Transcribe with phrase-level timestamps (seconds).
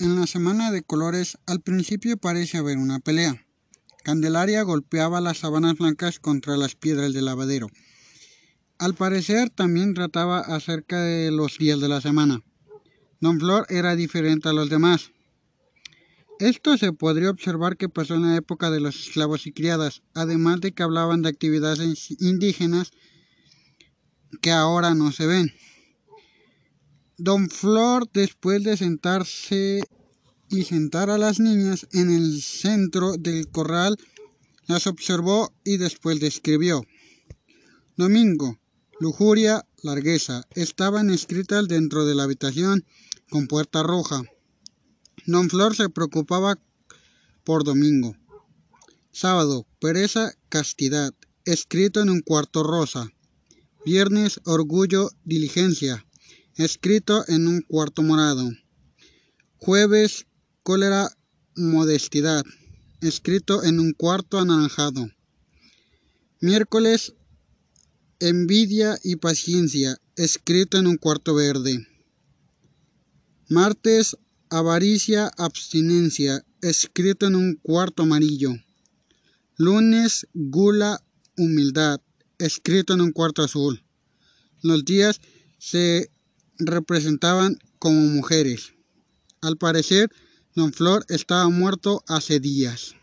[0.00, 3.44] En la semana de colores al principio parece haber una pelea.
[4.02, 7.66] Candelaria golpeaba las sábanas blancas contra las piedras del lavadero.
[8.78, 12.42] Al parecer también trataba acerca de los días de la semana.
[13.20, 15.10] Don Flor era diferente a los demás.
[16.38, 20.62] Esto se podría observar que pasó en la época de los esclavos y criadas, además
[20.62, 22.92] de que hablaban de actividades indígenas
[24.40, 25.52] que ahora no se ven.
[27.22, 29.82] Don Flor, después de sentarse
[30.48, 33.98] y sentar a las niñas en el centro del corral,
[34.66, 36.82] las observó y después describió.
[37.98, 38.58] Domingo,
[39.00, 42.86] lujuria, largueza, estaban escritas dentro de la habitación
[43.28, 44.22] con puerta roja.
[45.26, 46.58] Don Flor se preocupaba
[47.44, 48.16] por Domingo.
[49.12, 51.12] Sábado, pereza, castidad,
[51.44, 53.10] escrito en un cuarto rosa.
[53.84, 56.06] Viernes, orgullo, diligencia,
[56.56, 58.50] escrito en un cuarto morado.
[59.58, 60.26] Jueves,
[60.62, 61.10] cólera,
[61.54, 62.44] modestidad,
[63.00, 65.10] escrito en un cuarto anaranjado.
[66.40, 67.14] Miércoles,
[68.18, 71.86] envidia y paciencia, escrito en un cuarto verde.
[73.48, 74.16] Martes,
[74.48, 78.52] avaricia, abstinencia, escrito en un cuarto amarillo.
[79.56, 81.02] Lunes, gula,
[81.36, 82.00] humildad,
[82.38, 83.82] escrito en un cuarto azul.
[84.62, 85.20] Los días
[85.58, 86.10] se
[86.60, 88.74] representaban como mujeres.
[89.42, 90.10] Al parecer,
[90.54, 92.94] Don Flor estaba muerto hace días.